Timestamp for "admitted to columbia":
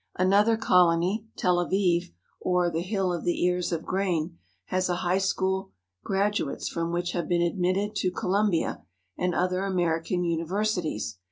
7.43-8.81